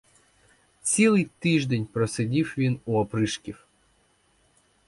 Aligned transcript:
Цілий 0.81 1.29
тиждень 1.39 1.85
просидів 1.85 2.55
він 2.57 2.79
у 2.85 2.97
опришків. 2.99 3.67